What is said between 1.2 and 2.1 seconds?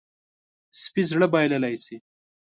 بایللی شي.